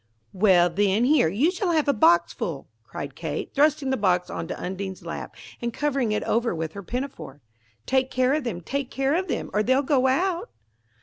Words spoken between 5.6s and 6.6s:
and covering it over